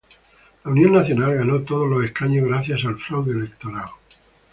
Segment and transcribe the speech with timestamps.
[0.65, 3.87] La Union Nacional ganó todos los escaños gracias al fraude electoral.